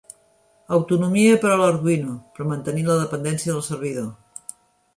[0.77, 4.13] Autonomia per a l'Arduino, però mantenint la dependència del servidor.